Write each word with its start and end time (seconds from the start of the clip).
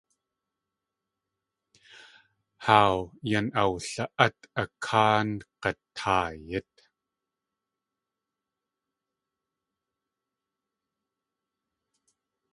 Haaw 2.65 2.97
yan 3.29 3.47
awli.át 3.61 4.37
a 4.61 4.63
káa 4.85 5.17
ng̲ataayít. 5.29 6.73